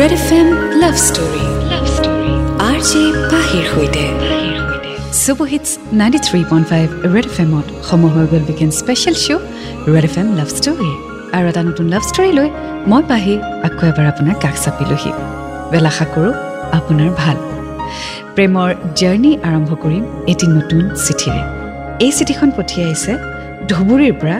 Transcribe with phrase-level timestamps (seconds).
[0.00, 0.48] Red F M
[0.82, 2.32] love story love story
[2.68, 4.04] R J পাহিৰ সৈতে
[5.22, 5.68] super hits
[6.00, 8.42] ninety three point five red F এমত সময় হৈ গ'ল
[8.80, 9.44] special show'
[9.94, 10.90] red F M love story
[11.36, 12.48] আৰু এটা নতুন লাভ ষ্টৰী লৈ
[12.90, 13.34] মই পাহি
[13.66, 15.10] আকৌ এবাৰ আপোনাৰ কাষ চাপিলোহি।
[15.72, 16.32] বেল আশা কৰোঁ
[16.78, 17.36] আপোনাৰ ভাল।
[18.34, 18.68] প্ৰেমৰ
[19.00, 21.42] জাৰ্ণি আৰম্ভ কৰিম এটি নতুন চিঠিৰে।
[22.06, 23.12] এই চিঠিখন পঠিয়াইছে
[23.70, 24.38] ধুবুৰীৰ পৰা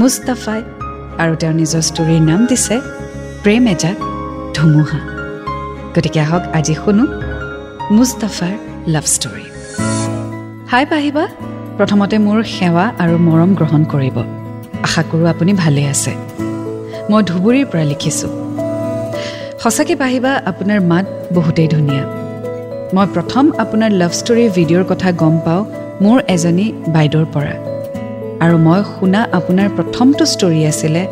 [0.00, 0.60] মুস্তাফাই
[1.22, 2.74] আৰু তেওঁৰ নিজৰ ষ্টৰীৰ নাম দিছে
[3.44, 3.98] প্ৰেম এজাক
[4.56, 5.00] ধুমুহা।
[5.94, 7.04] গতিকে আহক আজি শুনো
[7.96, 8.54] মুস্তাফাৰ
[8.94, 9.44] লাভ ষ্টৰী
[10.72, 11.24] হাই পাহিবা
[11.78, 14.16] প্ৰথমতে মোৰ সেৱা আৰু মৰম গ্ৰহণ কৰিব।
[14.86, 16.12] আশা কৰোঁ আপুনি ভালেই আছে।
[17.10, 18.32] মই ধুবুৰীৰ পৰা লিখিছোঁ।
[19.62, 22.04] সঁচাকৈ পাহিবা আপোনাৰ মাত বহুতেই ধুনীয়া।
[22.94, 25.62] মই প্ৰথম আপোনাৰ লাভ ষ্টৰীৰ ভিডিঅ'ৰ কথা গম পাওঁ
[26.04, 27.54] মোৰ এজনী বাইদেউৰ পৰা।
[28.44, 31.02] আৰু মই শুনা আপোনাৰ প্ৰথমটো ষ্টৰী আছিলে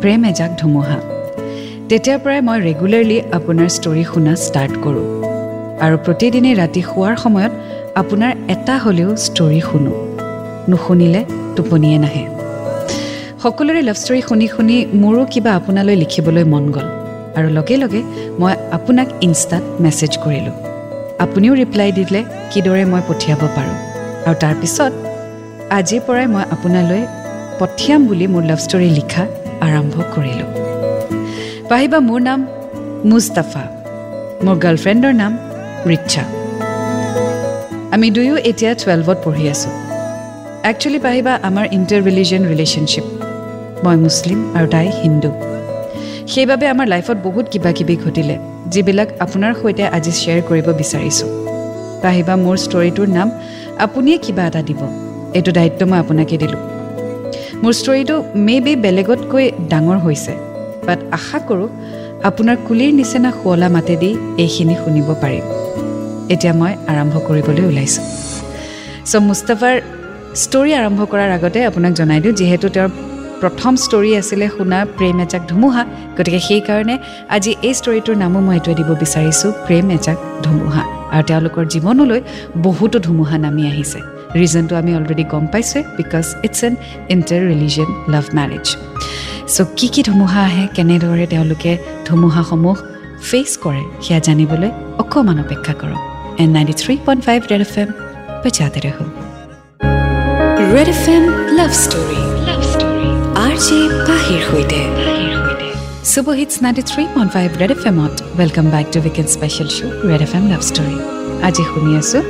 [0.00, 0.98] প্ৰেম এজাক ধুমুহা।
[1.90, 5.06] তেতিয়াৰ পৰাই মই ৰেগুলাৰলি আপোনাৰ ষ্টৰী শুনা ষ্টাৰ্ট কৰোঁ।
[5.84, 7.52] আৰু প্ৰতিদিনে ৰাতি শোৱাৰ সময়ত
[8.02, 9.92] আপোনাৰ এটা হ'লেও ষ্টৰী শুনো।
[10.70, 11.22] নুশুনিলে
[11.56, 12.24] টোপনিয়ে নাহে।
[13.42, 16.86] সকলোৰে লাভ ষ্টৰী শুনি শুনি মোৰো কিবা আপোনালৈ লিখিবলৈ মন গ'ল।
[17.38, 18.02] আৰু লগে লগে
[18.40, 20.56] মই আপোনাক ইনষ্টাত মেছেজ কৰিলোঁ।
[21.24, 22.20] আপুনিও ৰিপ্লাই দিলে
[22.52, 23.76] কিদৰে মই পঠিয়াব পাৰোঁ।
[24.26, 24.92] আৰু তাৰপিছত
[25.78, 27.02] আজিৰ পৰাই মই আপোনালৈ
[27.60, 29.22] পঠিয়াম বুলি মোৰ লাভ ষ্টৰী লিখা
[29.66, 30.59] আৰম্ভ কৰিলোঁ।
[31.70, 32.40] পাহিবা মোৰ নাম
[33.10, 33.60] মুস্তাফা
[34.44, 35.32] মোৰ গাৰ্লফ্ৰেণ্ডৰ নাম
[35.90, 36.22] ৰিচ্ছা।
[37.94, 39.72] আমি দুয়ো এতিয়া টুৱেলভত পঢ়ি আছোঁ।
[40.70, 43.06] একচুৱেলি পাহিবা আমাৰ ইণ্টাৰ ৰিলিজিয়ন ৰিলেশ্যনশ্বিপ
[43.84, 45.30] মই মুছলিম আৰু তাই হিন্দু।
[46.32, 48.36] সেইবাবে আমাৰ লাইফত বহুত কিবা কিবি ঘটিলে
[48.72, 51.30] যিবিলাক আপোনাৰ সৈতে আজি শ্বেয়াৰ কৰিব বিচাৰিছোঁ।
[52.02, 53.28] পাহিবা মোৰ ষ্টৰিটোৰ নাম
[53.86, 54.80] আপুনিয়ে কিবা এটা দিব
[55.38, 56.62] এইটো দায়িত্ব মই আপোনাকে দিলোঁ।
[57.62, 60.34] মোৰ ষ্টৰিটো মে বি বেলেগতকৈ ডাঙৰ হৈছে।
[60.90, 61.68] বাট আশা কৰোঁ
[62.28, 64.10] আপোনাৰ কুলিৰ নিচিনা শুৱলা মাতেদি
[64.44, 65.44] এইখিনি শুনিব পাৰিম।
[66.34, 68.04] এতিয়া মই আৰম্ভ কৰিবলৈ ওলাইছোঁ।
[69.10, 69.76] চ' মুস্তাফাৰ
[70.42, 72.90] ষ্টৰি আৰম্ভ কৰাৰ আগতে আপোনাক জনাই দিওঁ যিহেতু তেওঁৰ
[73.42, 75.82] প্ৰথম ষ্টৰি আছিলে শুনা প্ৰেম এজাক ধুমুহা।
[76.16, 76.94] গতিকে সেইকাৰণে
[77.36, 80.82] আজি এই ষ্টৰিটোৰ নামো মই এইটোৱে দিব বিচাৰিছোঁ প্ৰেম এজাক ধুমুহা।
[81.14, 82.20] আৰু তেওঁলোকৰ জীৱনলৈ
[82.66, 84.00] বহুতো ধুমুহা নামি আহিছে।
[84.40, 86.74] ৰিজনটো আমি অলৰেডি গম পাইছোঁৱে because it's an
[87.14, 88.66] inter religion love marriage
[89.54, 91.72] so' কি কি ধুমুহা আহে কেনেদৰে তেওঁলোকে
[92.06, 92.76] ধুমুহাসমূহ
[93.28, 94.70] ফেচ কৰে সেয়া জানিবলৈ
[95.02, 96.00] অকণমান অপেক্ষা কৰক।
[96.42, 97.88] And ninety three point five red F M
[98.86, 99.04] ৰহো
[100.74, 101.24] red F M
[101.58, 103.08] love story love story
[103.44, 103.78] R J
[104.08, 104.80] পাহিৰ সৈতে।
[106.12, 108.98] Super hits ninety three point five red F এমত welcome back to
[109.36, 110.96] special show' red F M love story
[111.46, 112.22] আজি শুনি আছোঁ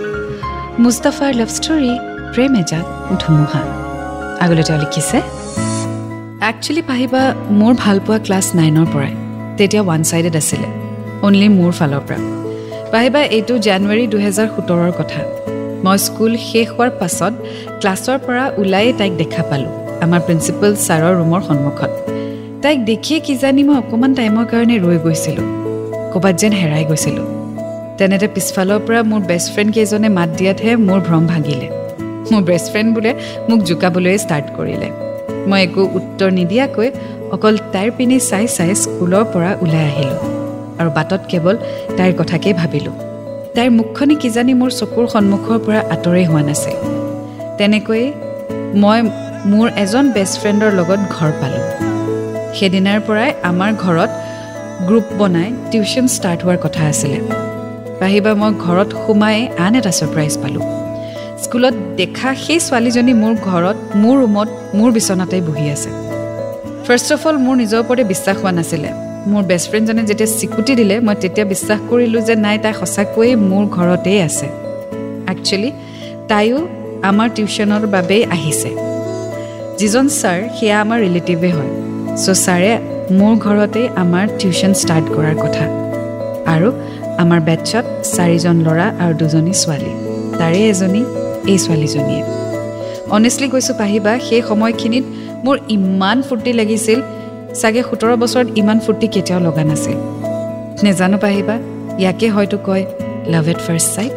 [0.84, 1.92] মুস্তাফাৰ love story
[2.34, 2.84] প্ৰেম এজাক
[3.22, 3.62] ধুমুহা।
[4.44, 5.18] আগলৈ তেওঁ লিখিছে
[6.48, 9.12] একচুৱেলি পাহিবা মোৰ ভালপোৱা ক্লাছ নাইনৰ পৰাই।
[9.56, 10.68] তেতিয়া ওৱান ছাইডেড আছিলে।
[11.22, 12.18] অনলি মোৰ ফালৰ পৰা।
[12.92, 15.20] পাহিবা এইটো জানুৱাৰী দুহেজাৰ সোতৰৰ কথা।
[15.84, 17.32] মই স্কুল শেষ হোৱাৰ পাছত
[17.80, 21.92] ক্লাছৰ পৰা ওলায়ে তাইক দেখা পালোঁ। আমাৰ প্ৰিন্সিপাল ছাৰৰ ৰুমৰ সন্মুখত।
[22.62, 25.46] তাইক দেখিয়ে কিজানি মই অকণমান টাইমৰ কাৰণে ৰৈ গৈছিলোঁ।
[26.12, 27.26] ক'ৰবাত যেন হেৰাই গৈছিলোঁ।
[27.98, 31.68] তেনেতে পিছফালৰ পৰা মোৰ বেষ্ট ফ্ৰেণ্ড কেইজনে মাত দিয়াতহে মোৰ ভ্ৰম ভাঙিলে।
[32.32, 33.14] মোৰ বেষ্ট ফ্ৰেণ্ড বোলে
[33.48, 35.09] মোক জোকাবলৈ ষ্টাৰ্ট কৰিলে।
[35.48, 36.88] মই একো উত্তৰ নিদিয়াকৈ
[37.34, 40.20] অকল তাইৰ পিনে চাই চাই স্কুলৰ পৰা ওলাই আহিলোঁ
[40.80, 41.56] আৰু বাটত কেৱল
[41.98, 42.94] তাইৰ কথাকেই ভাবিলোঁ।
[43.54, 46.76] তাইৰ মুখখনি কিজানি মোৰ চকুৰ সন্মুখৰ পৰা আঁতৰেই হোৱা নাছিল।
[47.58, 48.06] তেনেকৈয়ে
[48.82, 48.98] মই
[49.52, 51.64] মোৰ এজন বেষ্ট ফ্ৰেণ্ডৰ লগত ঘৰ পালোঁ।
[52.56, 54.10] সেইদিনাৰ পৰাই আমাৰ ঘৰত
[54.88, 57.18] গ্ৰুপ বনাই টিউশ্যন ষ্টাৰ্ট হোৱাৰ কথা আছিলে।
[58.00, 60.79] পাহিবা মই ঘৰত সোমাই আন এটা ছাৰপ্ৰাইজ পালোঁ।
[61.44, 65.90] স্কুলত দেখা সেই ছোৱালীজনী মোৰ ঘৰত মোৰ ৰুমত মোৰ বিচনাতেই বহি আছে।
[66.86, 68.90] ফাৰ্ষ্ট অফ অল মোৰ নিজৰ ওপৰতে বিশ্বাস হোৱা নাছিলে।
[69.30, 73.64] মোৰ বেষ্ট ফ্ৰেণ্ডজনে যেতিয়া চিকুটি দিলে মই তেতিয়া বিশ্বাস কৰিলোঁ যে নাই তাই সঁচাকৈয়ে মোৰ
[73.76, 74.46] ঘৰতেই আছে।
[75.32, 75.70] একচুৱেলি
[76.30, 76.58] তাইও
[77.10, 78.70] আমাৰ টিউশ্যনৰ বাবেই আহিছে।
[79.78, 81.72] যিজন ছাৰ সেয়া আমাৰ ৰিলেটিভেই হয়।
[82.22, 82.72] চ' ছাৰে
[83.18, 85.64] মোৰ ঘৰতেই আমাৰ টিউশ্যন ষ্টাৰ্ট কৰাৰ কথা।
[86.54, 86.68] আৰু
[87.22, 89.92] আমাৰ বেটছত চাৰিজন ল'ৰা আৰু দুজনী ছোৱালী।
[90.38, 91.02] তাৰে এজনী
[91.52, 92.24] এই ছোৱালীজনীয়ে।
[93.16, 95.04] অনেষ্টলি কৈছোঁ পাহিবা সেই সময়খিনিত
[95.44, 96.98] মোৰ ইমান ফূৰ্তি লাগিছিল
[97.60, 99.98] চাগে সোতৰ বছৰত ইমান ফূৰ্তি কেতিয়াও লগা নাছিল।
[100.84, 101.54] নেজানো পাহিবা
[102.02, 102.84] ইয়াকে হয়তো কয়
[103.32, 104.14] love at first sight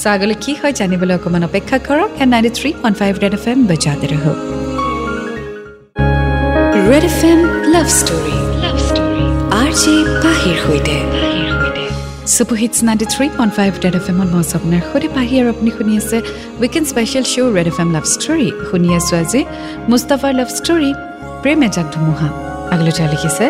[0.00, 3.44] so' আগলৈ কি হয় জানিবলৈ অকণমান অপেক্ষা কৰক and ninety three one five red F
[3.50, 4.24] M বজাতে ৰহ
[6.90, 7.40] red F M
[7.74, 8.36] love story
[9.60, 9.94] R J
[10.24, 10.96] পাহিৰ সৈতে।
[12.32, 15.70] Super hits ninety three point five red F এমত মই আপোনাৰ সৈতে পাহি আৰু আপুনি
[15.76, 16.18] শুনি আছে
[16.62, 19.40] weekend special show' red F M love story শুনি আছোঁ আজি
[19.90, 20.90] মুস্তাফাৰ লাভ ষ্টৰী
[21.42, 22.28] প্ৰেম এজাক ধুমুহা
[22.74, 23.46] আগলৈ লিখিছে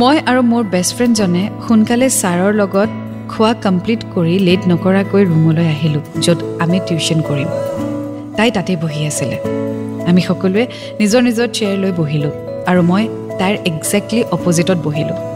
[0.00, 2.90] মই আৰু মোৰ বেষ্ট ফ্ৰেণ্ডজনে সোনকালে ছাৰৰ লগত
[3.32, 7.48] খোৱা কমপ্লিট কৰি লেট নকৰাকৈ ৰুমলৈ আহিলোঁ য'ত আমি টিউশ্যন কৰিম
[8.36, 9.36] তাই তাতে বহি আছিলে
[10.10, 10.64] আমি সকলোৱে
[11.00, 12.32] নিজৰ নিজৰ চেয়াৰ লৈ বহিলোঁ
[12.70, 13.02] আৰু মই
[13.38, 15.35] তাইৰ একজেক্টলি অপজিটত বহিলোঁ।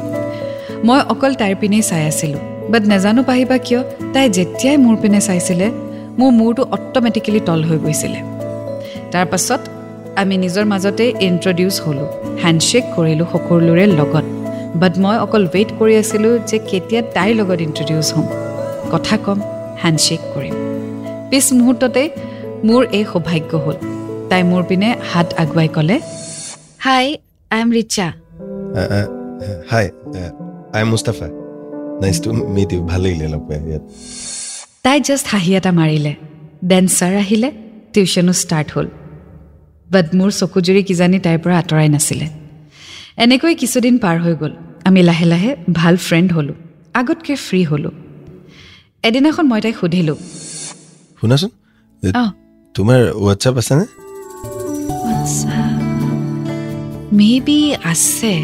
[0.87, 2.43] মই অকল তাইৰ পিনেই চাই আছিলোঁ।
[2.73, 3.81] বাট নাজানো পাহিবা কিয়
[4.15, 5.67] তাই যেতিয়াই মোৰ পিনে চাইছিলে
[6.19, 8.21] মোৰ মূৰটো অট'মেটিকেলি তল হৈ গৈছিলে।
[9.13, 9.61] তাৰপাছত
[10.21, 12.09] আমি নিজৰ মাজতে ইণ্ট্ৰডিউচ হ'লোঁ
[12.43, 14.27] হেণ্ডশ্বেক কৰিলোঁ সকলোৰে লগত।
[14.81, 18.27] বাট মই অকল ৱেইট কৰি আছিলোঁ যে কেতিয়া তাইৰ লগত ইণ্ট্ৰডিউচ হ'ম।
[18.93, 19.39] কথা ক'ম
[19.83, 20.55] হেণ্ডশ্বেক কৰিম।
[21.31, 22.03] পিছ মুহূৰ্ততে
[22.67, 23.77] মোৰ এই সৌভাগ্য হ'ল।
[24.31, 25.97] তাই মোৰ পিনে হাত আগুৱাই ক'লে
[26.87, 27.05] hi
[27.51, 28.07] I am Richa
[29.71, 29.87] hi
[30.75, 31.29] I am Mustafa
[32.03, 33.85] nice to meet you ভাল লাগিলে লগ পাই ইয়াত
[34.85, 36.13] তাই জাষ্ট হাঁহি এটা মাৰিলে
[36.71, 37.49] দেন ছাৰ আহিলে
[37.93, 38.89] টিউশ্যনো ষ্টাৰ্ট হ'ল
[39.89, 42.27] বাট মোৰ চকুজুৰি কিজানি তাইৰ পৰা আঁতৰাই নাছিলে
[43.25, 44.53] এনেকৈ কিছুদিন পাৰ হৈ গ'ল
[44.89, 46.57] আমি লাহে লাহে ভাল ফ্ৰেণ্ড হ'লোঁ
[47.01, 47.95] আগতকৈ ফ্ৰী হ'লোঁ
[49.07, 50.19] এদিনাখন মই তাইক সুধিলোঁ
[51.21, 51.51] শুনাচোন
[52.75, 53.85] তোমাৰ হোৱাটছআপ আছেনে
[57.19, 57.59] মে বি
[57.93, 58.35] আছে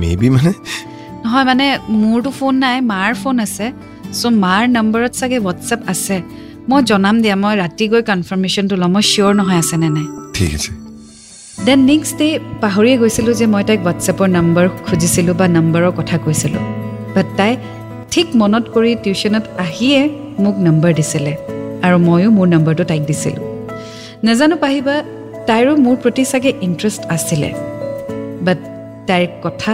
[0.00, 0.52] মে বি মানে
[1.34, 1.66] নহয় মানে
[2.02, 3.66] মোৰতো ফোন নাই মাৰ ফোন আছে।
[4.20, 6.16] চ' মাৰ নম্বৰত চাগে হোৱাটছএপ আছে।
[6.70, 10.70] মই জনাম দিয়া মই ৰাতি গৈ কনফাৰ্মেশ্যনটো ল'ম মই চিয়'ৰ নহয় আছেনে নাই। ঠিক আছে।
[11.66, 12.28] দেন নেক্সট ডে
[12.62, 16.64] পাহৰিয়ে গৈছিলোঁ যে মই তাইক হোৱাটছএপৰ নম্বৰ খুজিছিলোঁ বা নম্বৰৰ কথা কৈছিলোঁ।
[17.14, 17.52] বাট তাই
[18.12, 20.00] ঠিক মনত কৰি টিউশ্যনত আহিয়ে
[20.44, 21.32] মোক নম্বৰ দিছিলে
[21.84, 23.42] আৰু ময়ো মোৰ নম্বৰটো তাইক দিছিলোঁ।
[24.26, 24.94] নাজানো পাহিবা
[25.48, 27.48] তাইৰো মোৰ প্ৰতি চাগে ইণ্টাৰেষ্ট আছিলে।
[28.46, 28.58] বাট
[29.08, 29.72] তাইৰ কথা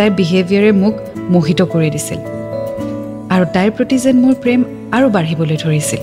[0.00, 0.94] তাইৰ বিহেভিয়াৰে মোক
[1.34, 2.20] মোহিত কৰি দিছিল।
[3.34, 4.60] আৰু তাইৰ প্ৰতি যেন মোৰ প্ৰেম
[4.96, 6.00] আৰু বাঢ়িবলৈ ধৰিছিল।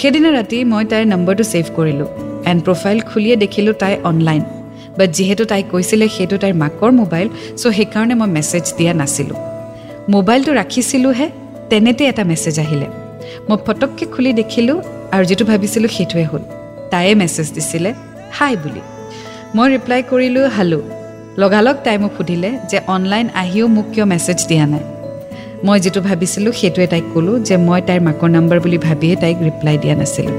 [0.00, 2.08] সেইদিনা ৰাতি মই তাইৰ নম্বৰটো ছেভ কৰিলোঁ।
[2.50, 4.42] এণ্ড প্ৰফাইল খুলিয়ে দেখিলোঁ তাই অনলাইন
[4.98, 7.28] বাট যিহেতু তাই কৈছিলে সেইটো তাইৰ মাকৰ মোবাইল
[7.60, 9.38] চ' সেইকাৰণে মই মেছেজ দিয়া নাছিলোঁ।
[10.14, 11.26] মোবাইলটো ৰাখিছিলোঁহে
[11.70, 12.88] তেনেতে এটা মেছেজ আহিলে।
[13.48, 14.78] মই ফটককৈ খুলি দেখিলোঁ
[15.14, 16.42] আৰু যিটো ভাবিছিলোঁ সেইটোৱে হ'ল।
[16.92, 17.90] তাইয়ে মেছেজ দিছিলে
[18.36, 18.82] হাই বুলি।
[19.56, 20.80] মই ৰিপ্লাই কৰিলোঁ হালো
[21.42, 24.84] লগালগ তাই মোক সুধিলে যে অনলাইন আহিও মোক কিয় মেছেজ দিয়া নাই।
[25.66, 29.76] মই যিটো ভাবিছিলোঁ সেইটোৱে তাইক ক'লোঁ যে মই তাইৰ মাকৰ নম্বৰ বুলি ভাবিয়ে তাইক ৰিপ্লাই
[29.82, 30.36] দিয়া নাছিলোঁ।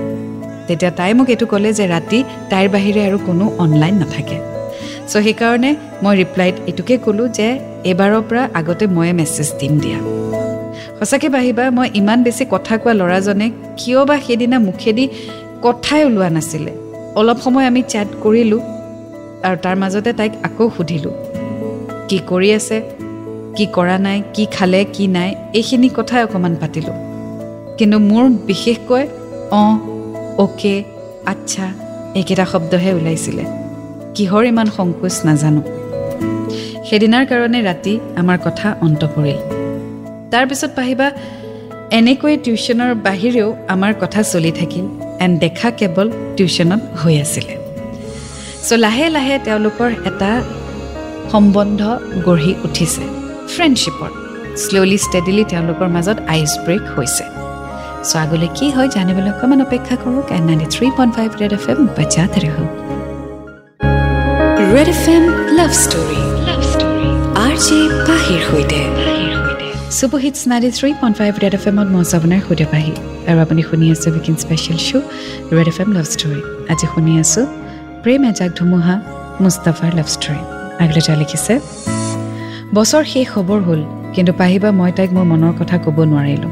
[0.68, 2.20] তেতিয়া তাই মোক এইটো ক'লে যে ৰাতি
[2.52, 4.38] তাইৰ বাহিৰে আৰু কোনো অনলাইন নাথাকে।
[5.10, 5.72] চ' সেইকাৰণে
[6.04, 7.48] মই ৰিপ্লাইত এইটোকে ক'লোঁ যে
[7.90, 10.00] এইবাৰৰ পৰা আগতে ময়ে মেছেজ দিম দিয়া।
[11.00, 13.48] সঁচাকৈ বাঢ়িবা মই ইমান বেছি কথা কোৱা ল'ৰাজনে
[13.80, 15.06] কিয় বা সেইদিনা মুখেদি
[15.66, 16.72] কথাই ওলোৱা নাছিলে।
[17.20, 18.62] অলপ সময় আমি চেট কৰিলোঁ
[19.46, 21.16] আৰু তাৰ মাজতে তাইক আকৌ সুধিলোঁ
[22.10, 22.78] কি কৰি আছে?
[23.56, 24.18] কি কৰা নাই?
[24.34, 24.82] কি খালে?
[24.96, 25.30] কি নাই?
[25.54, 26.98] এইখিনি কথাই অকণমান পাতিলোঁ।
[27.78, 29.04] কিন্তু মোৰ বিশেষকৈ
[29.52, 29.74] অঁ
[30.44, 30.84] অ'কে
[31.26, 31.66] আচ্ছা
[32.16, 33.44] এইকেইটা শব্দহে ওলাইছিলে।
[34.16, 35.62] কিহৰ ইমান সংকোচ নাজানো।
[36.88, 39.40] সেইদিনাৰ কাৰণে ৰাতি আমাৰ কথা অন্ত পৰিল।
[40.32, 41.08] তাৰপিছত পাহিবা
[42.00, 44.86] এনেকৈ টিউশ্যনৰ বাহিৰেও আমাৰ কথা চলি থাকিল
[45.24, 46.08] এণ্ড দেখা কেৱল
[46.38, 47.59] টিউশ্যনত হৈ আছিলে।
[48.68, 50.32] চ' লাহে লাহে তেওঁলোকৰ এটা
[51.32, 51.82] সম্বন্ধ
[52.28, 53.04] গঢ়ি উঠিছে।
[53.54, 54.10] ফ্ৰেণ্ডশ্বিপৰ
[54.64, 57.26] শ্ল'লি ষ্টেডিলি তেওঁলোকৰ মাজত আইচ ব্ৰেক হৈছে।
[58.10, 61.66] চ' আগলৈ কি হয় জানিবলৈ অকণমান অপেক্ষা কৰোঁ। And ninety three point five red F
[61.72, 62.58] M বজাতে ৰহ।
[64.74, 65.24] Red F M
[65.58, 67.08] love story love story
[67.46, 68.82] R J পাহিৰ সৈতে।
[69.98, 72.94] Super hits ninety three point five red F এমত মই আপোনাৰ সৈতে পাহি।
[73.30, 75.06] আৰু আপুনি শুনি আছে weekend special show'
[75.58, 76.42] red F M love story
[76.72, 77.46] আজি শুনি আছোঁ
[78.04, 78.96] প্ৰেম এজাক ধুমুহা
[79.44, 80.42] মুস্তাফাৰ লাভ ষ্টৰী
[80.84, 81.54] আগলৈ তেওঁ লিখিছে
[82.76, 83.82] বছৰ শেষ খবৰ হ'ল
[84.16, 86.52] কিন্তু পাহিবা মই তাইক মোৰ মনৰ কথা ক'ব নোৱাৰিলোঁ।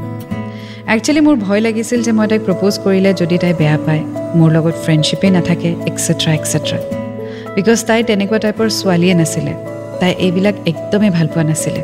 [0.92, 4.02] একচুৱেলি মোৰ ভয় লাগিছিল যে মই তাইক প্ৰপ'জ কৰিলে যদি তাই বেয়া পায়
[4.38, 6.78] মোৰ লগত ফ্ৰেণ্ডশ্বিপেই নাথাকে এক্সেট্ৰা এক্সেট্ৰা
[7.56, 9.52] বিকজ তাই তেনেকুৱা টাইপৰ ছোৱালীয়ে নাছিলে।
[10.00, 11.80] তাই এইবিলাক একদমেই ভাল পোৱা নাছিলে।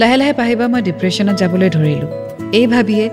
[0.00, 2.10] লাহে লাহে পাহিবা মই ডিপ্ৰেশ্যনত যাবলৈ ধৰিলোঁ।
[2.58, 3.06] এই ভাবিয়ে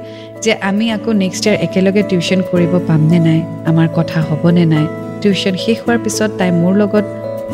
[0.43, 4.87] যে আমি আকৌ নেক্সট ইয়াৰ একেলগে টিউশ্যন কৰিব পামনে নাই আমাৰ কথা হ'বনে নাই
[5.21, 7.05] টিউশ্যন শেষ হোৱাৰ পিছত তাই মোৰ লগত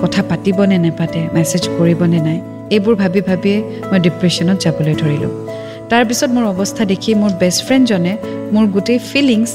[0.01, 2.39] কথা পাতিবনে নেপাতে মেছেজ কৰিবনে নাই
[2.75, 3.57] এইবোৰ ভাবি ভাবিয়ে
[3.89, 5.31] মই ডিপ্ৰেশ্যনত যাবলৈ ধৰিলোঁ।
[5.91, 8.13] তাৰপিছত মোৰ অৱস্থা দেখি মোৰ বেষ্ট ফ্ৰেণ্ডজনে
[8.53, 9.51] মোৰ গোটেই ফিলিংছ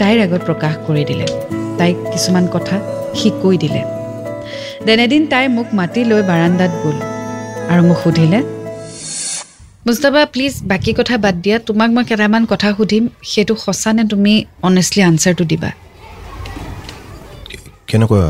[0.00, 1.26] তাইৰ আগত প্ৰকাশ কৰি দিলে।
[1.78, 2.76] তাইক কিছুমান কথা
[3.18, 3.82] সি কৈ দিলে।
[4.86, 6.96] দেন এদিন তাই মোক মাতি লৈ বাৰাণ্ডাত গ'ল
[7.70, 8.40] আৰু মোক সুধিলে
[9.86, 14.32] মুস্তাফা প্লিজ বাকী কথা বাদ দিয়া তোমাক মই কেইটামান কথা সুধিম সেইটো সঁচা নে তুমি
[14.68, 15.70] অনেষ্টলি আনচাৰটো দিবা?
[17.90, 18.22] কেনেকুৱা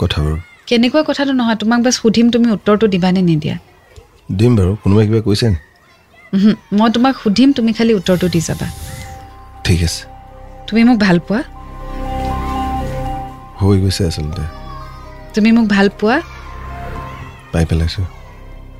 [0.00, 0.36] কথাবোৰ?
[0.68, 3.56] কেনেকুৱা কথাটো নহয় তোমাক বাছ সুধিম তুমি উত্তৰটো দিবানে নিদিয়া?
[4.38, 5.58] দিম বাৰু কোনোবাই কিবা কৈছে নি?
[6.78, 8.66] মই তোমাক সুধিম তুমি খালি উত্তৰটো দি যাবা।
[9.64, 10.02] ঠিক আছে।
[10.68, 11.40] তুমি মোক ভাল পোৱা?
[13.60, 14.44] হৈ গৈছে আচলতে।
[15.34, 16.16] তুমি মোক ভাল পোৱা?
[17.52, 18.06] পাই পেলাইছোঁ।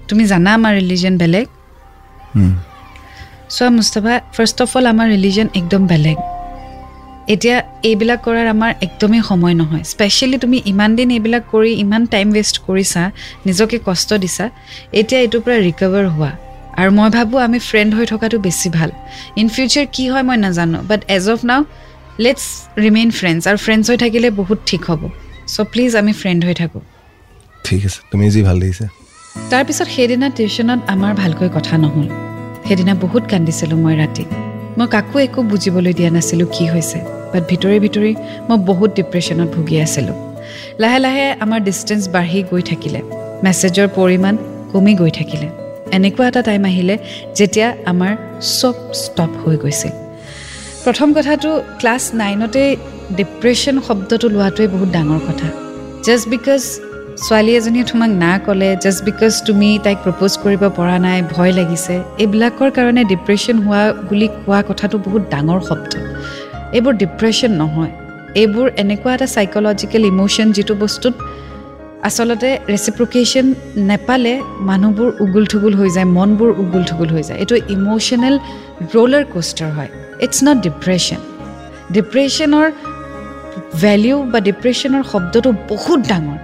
[0.08, 1.46] তুমি জানা আমাৰ ৰিলিজন বেলেগ?
[3.54, 6.18] চোৱা মুস্তাফা ফাৰ্ষ্ট অফ অল আমাৰ ৰিলিজন একদম বেলেগ।
[7.34, 7.56] এতিয়া
[7.88, 12.56] এইবিলাক কৰাৰ আমাৰ একদমেই সময় নহয়। স্পেচিয়েলি তুমি ইমান দিন এইবিলাক কৰি ইমান টাইম ৱেষ্ট
[12.66, 13.02] কৰিছা
[13.46, 14.44] নিজকে কষ্ট দিছা
[15.00, 16.32] এতিয়া এইটোৰ পৰা ৰিকভাৰ হোৱা।
[16.80, 18.90] আৰু মই ভাবোঁ আমি ফ্ৰেণ্ড হৈ থকাটো বেছি ভাল।
[19.40, 21.60] ইন ফিউচাৰ কি হয় মই নাজানো but as of now
[22.24, 22.44] let's
[22.84, 25.02] remain friends আৰু ফ্ৰেণ্ডছ হৈ থাকিলে বহুত ঠিক হ'ব।
[25.54, 26.82] চ' প্লিজ আমি ফ্ৰেণ্ড হৈ থাকোঁ।
[27.64, 28.86] ঠিক আছে তুমি যি ভাল দেখিছা।
[29.50, 32.08] তাৰপিছত সেইদিনা টিউশ্যনত আমাৰ ভালকৈ কথা নহ'ল।
[32.66, 34.24] সেইদিনা বহুত কান্দিছিলোঁ মই ৰাতি।
[34.78, 38.12] মই কাকো একো বুজিবলৈ দিয়া নাছিলোঁ কি হৈছে। বাট ভিতৰি ভিতৰি
[38.48, 40.16] মই বহুত ডিপ্ৰেশ্যনত ভুগি আছিলোঁ।
[40.82, 43.00] লাহে লাহে আমাৰ ডিষ্টেঞ্চ বাঢ়ি গৈ থাকিলে।
[43.44, 44.34] মেছেজৰ পৰিমাণ
[44.72, 45.48] কমি গৈ থাকিলে।
[45.96, 46.94] এনেকুৱা এটা টাইম আহিলে
[47.38, 48.12] যেতিয়া আমাৰ
[48.58, 49.94] চব ষ্টপ হৈ গৈছিল।
[50.84, 52.62] প্ৰথম কথাটো ক্লাছ নাইনতে
[53.18, 55.48] ডিপ্ৰেশ্যন শব্দটো লোৱাটোৱে বহুত ডাঙৰ কথা।
[56.06, 56.62] জাষ্ট বিকজ
[57.24, 61.94] ছোৱালী এজনীয়ে তোমাক না ক'লে জাষ্ট বিকজ তুমি তাইক প্ৰপ'জ কৰিব পৰা নাই ভয় লাগিছে
[62.22, 65.92] এইবিলাকৰ কাৰণে ডিপ্ৰেশ্যন হোৱা বুলি কোৱা কথাটো বহুত ডাঙৰ শব্দ।
[66.76, 67.92] এইবোৰ ডিপ্ৰেশ্যন নহয়।
[68.40, 71.14] এইবোৰ এনেকুৱা এটা চাইক'লজিকেল ইম'শ্যন যিটো বস্তুত
[72.08, 73.46] আচলতে ৰেচিপ্ৰকেশ্যন
[73.90, 74.32] নেপালে
[74.70, 78.34] মানুহবোৰ উগুল থুগুল হৈ যায় মনবোৰ উগুল থুগুল হৈ যায়। এইটো ইম'শ্যনেল
[78.94, 79.90] ৰ'লাৰ কোষ্টাৰ হয়।
[80.24, 81.20] ইটছ নট ডিপ্ৰেশ্যন
[81.96, 82.66] ডিপ্ৰেশ্যনৰ
[83.82, 86.38] ভেলিউ বা ডিপ্ৰেশ্যনৰ শব্দটো বহুত ডাঙৰ।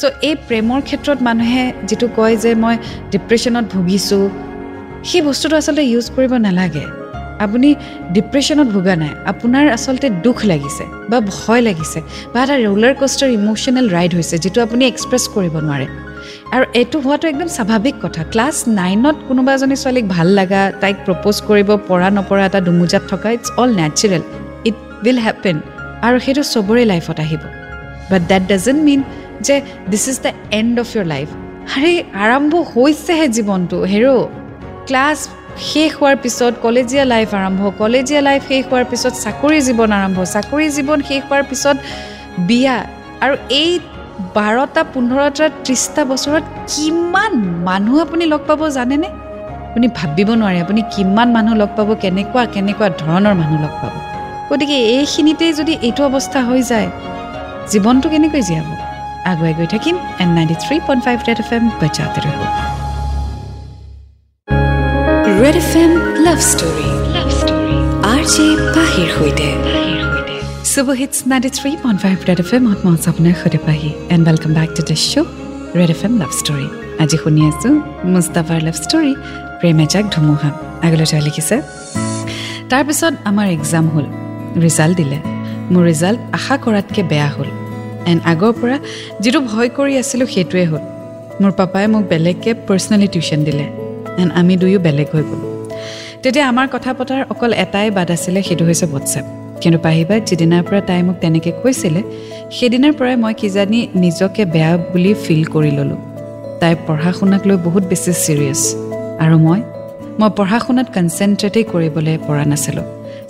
[0.00, 2.74] চ' এই প্ৰেমৰ ক্ষেত্ৰত মানুহে যিটো কয় যে মই
[3.12, 4.22] ডিপ্ৰেশ্যনত ভুগিছোঁ
[5.08, 6.84] সেই বস্তুটো আচলতে ইউজ কৰিব নালাগে।
[7.44, 7.68] আপুনি
[8.16, 11.98] ডিপ্ৰেশ্যনত ভোগা নাই আপোনাৰ আচলতে দুখ লাগিছে বা ভয় লাগিছে
[12.32, 15.86] বা এটা ৰোলাৰ কষ্টাৰ ইম'শ্যনেল ৰাইড হৈছে যিটো আপুনি এক্সপ্ৰেছ কৰিব নোৱাৰে।
[16.54, 21.36] আৰু এইটো হোৱাটো একদম স্বাভাৱিক কথা। ক্লাছ নাইনত কোনোবা এজনী ছোৱালীক ভাল লগা তাইক প্ৰপ'জ
[21.48, 24.22] কৰিব পৰা নপৰা এটা দুমোজাত থকা it's all natural
[24.68, 25.56] it will happen
[26.06, 27.42] আৰু সেইটো চবৰে লাইফত আহিব।
[28.10, 29.00] বাট দেট ডাজেণ্ট মিন
[29.46, 29.54] যে
[29.90, 31.28] this is the end of your life
[31.76, 31.92] আৰে
[32.24, 34.08] আৰম্ভ হৈছেহে জীৱনটো হেৰ'
[34.88, 35.18] ক্লাছ
[35.68, 40.66] শেষ হোৱাৰ পিছত কলেজীয়া লাইফ আৰম্ভ কলেজীয়া লাইফ শেষ হোৱাৰ পিছত চাকৰি জীৱন আৰম্ভ চাকৰি
[40.76, 41.76] জীৱন শেষ হোৱাৰ পিছত
[42.48, 42.76] বিয়া।
[43.24, 43.70] আৰু এই
[44.36, 47.32] বাৰটা পোন্ধৰটা ত্ৰিছটা বছৰত কিমান
[47.68, 49.08] মানুহ আপুনি লগ পাব জানেনে?
[49.68, 53.94] আপুনি ভাবিব নোৱাৰে আপুনি কিমান মানুহ লগ পাব কেনেকুৱা কেনেকুৱা ধৰণৰ মানুহ লগ পাব।
[54.50, 56.88] গতিকে এইখিনিতেই যদি এইটো অৱস্থা হৈ যায়
[57.72, 58.68] জীৱনটো কেনেকৈ জীয়াব?
[59.30, 62.79] আগুৱাই গৈ থাকিম and ninety three point five red F M বজাতে ৰ'ব।
[65.44, 65.92] Red F M
[66.26, 67.76] love story love story
[68.12, 69.48] R J পাহিৰ সৈতে
[70.72, 74.70] super hits ninety three point five red F M মই আপোনাৰ সৈতে পাহি। And welcome back
[74.76, 75.28] to the show'
[75.78, 76.66] red F M love story
[77.02, 77.72] আজি শুনি আছোঁ
[78.14, 79.12] মুস্তাফাৰ লাভ ষ্টৰী
[79.60, 80.50] প্ৰেম এজাক ধুমুহা।
[80.86, 81.56] আগলৈ তেওঁ লিখিছে।
[82.70, 84.06] তাৰপিছত আমাৰ এক্সাম হ'ল।
[84.66, 85.18] ৰিজাল্ট দিলে।
[85.72, 87.48] মোৰ ৰিজাল্ট আশা কৰাতকৈ বেয়া হ'ল।
[88.10, 88.76] এণ্ড আগৰ পৰা
[89.22, 90.82] যিটো ভয় কৰি আছিলোঁ সেইটোৱে হ'ল।
[91.40, 93.66] মোৰ পাপাই মোক বেলেগকৈ পাৰ্চনেলি টিউশ্যন দিলে।
[94.20, 95.50] এণ্ড আমি দুয়ো বেলেগ হৈ গ'লোঁ।
[96.22, 99.26] তেতিয়া আমাৰ কথা পতাৰ অকল এটাই বাদ আছিলে সেইটো হৈছে হোৱাটছএপ
[99.62, 102.00] কিন্তু পাহিবাই যিদিনাৰ পৰা তাই মোক তেনেকৈ কৈছিলে
[102.56, 106.00] সেইদিনাৰ পৰাই মই কিজানি নিজকে বেয়া বুলি ফিল কৰি ল'লোঁ।
[106.60, 108.62] তাই পঢ়া শুনাক লৈ বহুত বেছি ছিৰিয়াছ
[109.22, 109.60] আৰু মই
[110.20, 112.86] মই পঢ়া শুনাত কনচেনট্ৰেটেই কৰিবলৈ পৰা নাছিলোঁ।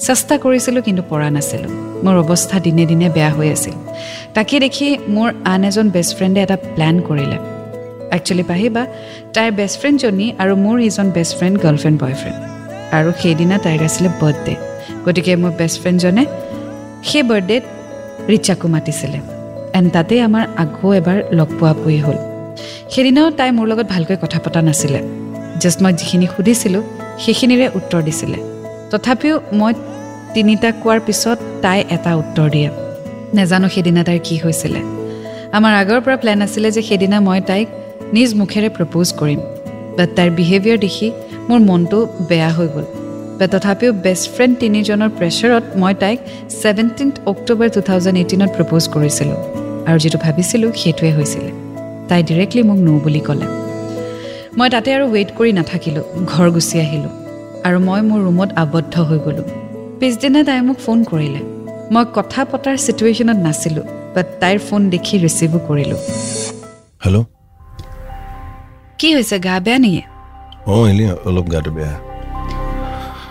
[0.06, 1.72] চেষ্টা কৰিছিলোঁ কিন্তু পৰা নাছিলোঁ।
[2.04, 3.74] মোৰ অৱস্থা দিনে দিনে বেয়া হৈ আছিল।
[4.34, 7.38] তাকে দেখি মোৰ আন এজন বেষ্ট ফ্ৰেণ্ডে এটা প্লেন কৰিলে।
[8.16, 8.82] একচুৱেলি পাহিবা
[9.34, 12.38] তাইৰ বেষ্ট ফ্ৰেণ্ডজনী আৰু মোৰ এইজন বেষ্ট ফ্ৰেণ্ড গাৰ্লফ্ৰেণ্ড বয়ফ্ৰেণ্ড
[12.96, 14.54] আৰু সেইদিনা তাইৰ আছিলে বাৰ্থডে
[15.04, 16.24] গতিকে মোৰ বেষ্ট ফ্ৰেণ্ডজনে
[17.08, 17.64] সেই বাৰ্থডেত
[18.30, 19.18] ৰিচাকো মাতিছিলে।
[19.78, 22.18] এণ্ড তাতে আমাৰ আকৌ এবাৰ লগ পোৱা পোৱাই হ'ল।
[22.92, 25.00] সেইদিনাও তাই মোৰ লগত ভালকৈ কথা পতা নাছিলে।
[25.62, 26.82] জাষ্ট মই যিখিনি সুধিছিলোঁ
[27.22, 28.38] সেইখিনিৰে উত্তৰ দিছিলে।
[28.90, 29.72] তথাপিও মই
[30.34, 32.68] তিনিটা কোৱাৰ পিছত তাই এটা উত্তৰ দিয়ে।
[33.36, 34.80] নেজানো সেইদিনা তাইৰ কি হৈছিলে।
[35.56, 37.68] আমাৰ আগৰ পৰা প্লেন আছিলে যে সেইদিনা মই তাইক
[38.16, 39.40] নিজ মুখেৰে প্ৰপ'জ কৰিম।
[39.98, 41.08] বাট তাইৰ বিহেভিয়াৰ দেখি
[41.48, 41.98] মোৰ মনটো
[42.30, 42.86] বেয়া হৈ গ'ল।
[43.38, 46.18] বাট তথাপিও বেষ্ট ফ্ৰেণ্ড তিনিজনৰ প্ৰেছাৰত মই তাইক
[46.60, 49.38] ছেভেণ্টিন্থ অক্টোবৰ টু থাউজেণ্ড এইটিনত প্ৰপ'জ কৰিছিলোঁ।
[49.88, 51.50] আৰু যিটো ভাবিছিলোঁ সেইটোৱে হৈছিলে।
[52.08, 53.46] তাই ডিৰেক্টলি মোক নো বুলি ক'লে।
[54.58, 57.12] মই তাতে আৰু ৱেইট কৰি নাথাকিলোঁ। ঘৰ গুচি আহিলোঁ।
[57.66, 59.46] আৰু মই মোৰ ৰুমত আবদ্ধ হৈ গ'লোঁ।
[60.00, 61.40] পিছদিনা তাই মোক ফোন কৰিলে।
[61.94, 66.00] মই কথা পতাৰ ছিটুৱেশ্যনত নাছিলোঁ। বাট তাইৰ ফোন দেখি ৰিচিভো কৰিলোঁ।
[67.04, 67.24] হেল্ল'
[69.00, 70.02] কি হৈছে গা বেয়া নেকি?
[70.66, 71.94] অঁ এনেই অলপ গাটো বেয়া।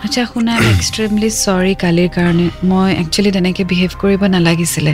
[0.04, 4.92] আচ্ছা শুনা এক্সট্ৰিমলি চৰি কালিৰ কাৰণে। মই একচুৱেলি তেনেকৈ বিহেভ কৰিব নালাগিছিলে।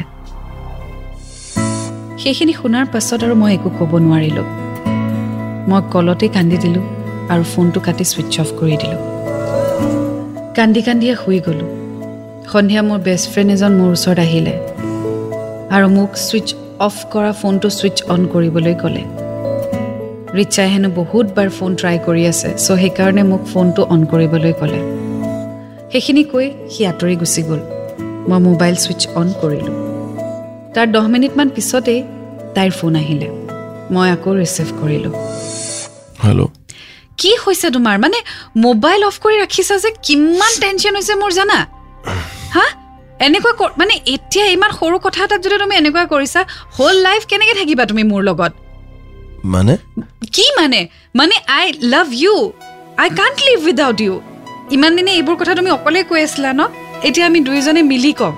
[2.23, 4.47] সেইখিনি শুনাৰ পাছত আৰু মই একো ক'ব নোৱাৰিলোঁ।
[5.71, 6.85] মই কলতেই কান্দি দিলোঁ
[7.33, 9.01] আৰু ফোনটো কাটি ছুইচ অফ কৰি দিলোঁ।
[10.57, 11.71] কান্দি কান্দিয়ে শুই গ'লোঁ।
[12.53, 14.55] সন্ধিয়া মোৰ বেষ্ট ফ্ৰেণ্ড এজন মোৰ ওচৰত আহিলে।
[15.75, 16.49] আৰু মোক ছুইচ
[16.87, 19.26] অফ কৰা ফোনটো ছুইচ অন কৰিবলৈ ক'লে।
[20.39, 24.81] ৰিচাই হেনো বহুতবাৰ ফোন ট্ৰাই কৰি আছে চ' সেইকাৰণে মোক ফোনটো অন কৰিবলৈ ক'লে।
[25.93, 27.61] সেইখিনি কৈ সি আঁতৰি গুচি গ'ল।
[28.29, 29.75] মই মোবাইল ছুইচ অন কৰিলোঁ।
[30.75, 32.01] তাৰ দহ মিনিটমান পিছতেই
[32.57, 33.29] তাইৰ ফোন আহিলে।
[33.95, 35.15] মই আকৌ ৰিচিভ কৰিলোঁ।
[36.25, 36.51] হেল্ল'
[37.21, 37.97] কি হৈছে তোমাৰ?
[38.05, 38.19] মানে
[38.67, 41.59] মোবাইল অফ কৰি ৰাখিছা যে কিমান টেনশ্যন হৈছে মোৰ জানা?
[42.57, 42.67] হা?
[43.27, 46.41] এনেকুৱা মানে এতিয়া ইমান সৰু কথা এটাত যদি তুমি এনেকুৱা কৰিছা
[46.79, 48.53] হোল লাইফ কেনেকৈ থাকিবা তুমি মোৰ লগত?
[49.55, 49.75] মানে?
[50.33, 50.81] কি মানে?
[51.15, 52.37] মানে I love you
[53.03, 54.21] I can't live without you
[54.71, 56.63] ইমান দিনে এইবোৰ কথা তুমি অকলে কৈ আছিলা ন?
[57.03, 58.35] এতিয়া আমি দুয়োজনে মিলি ক'ম।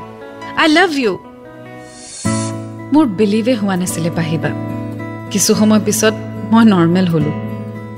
[0.56, 1.12] আই লাভ ইউ
[2.92, 4.50] মোৰ বিলিভে হোৱা নাছিলে পাহিবা
[5.30, 6.14] কিছু সময় পিছত
[6.52, 7.36] মই নৰ্মেল হ'লোঁ।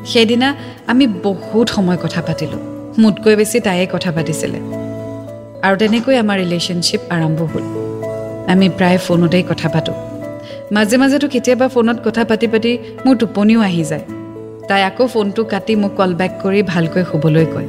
[0.06, 0.48] সেইদিনা
[0.86, 2.60] আমি বহুত সময় কথা পাতিলোঁ।
[2.98, 4.58] মোতকৈ বেছি তাইয়ে কথা পাতিছিলে।
[5.66, 7.64] আৰু তেনেকৈ আমাৰ ৰিলেশ্যনশ্বিপ আৰম্ভ হ'ল।
[8.52, 10.09] আমি প্ৰায় ফোনতেই কথা পাতোঁ।
[10.76, 12.72] মাজে মাজেতো কেতিয়াবা ফোনত কথা পাতি পাতি
[13.04, 14.04] মোৰ টোপনিও আহি যায়।
[14.68, 17.68] তাই আকৌ ফোনটো কাটি মোক কল বেক কৰি ভালকৈ শুবলৈ কয়।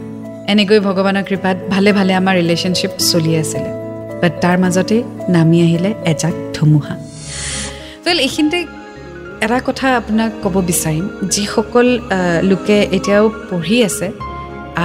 [0.52, 3.70] এনেকৈ ভগৱানৰ কৃপাত ভালে ভালে আমাৰ ৰিলেশ্যনশ্বিপ চলি আছিলে।
[4.22, 4.98] বাট তাৰ মাজতে
[5.36, 6.96] নামি আহিলে এজাক ধুমুহা।
[8.06, 8.60] ৱেল এইখিনিতে
[9.46, 11.88] এটা কথা আপোনাক ক'ব বিচাৰিম। যিসকল
[12.50, 14.08] লোকে এতিয়াও পঢ়ি আছে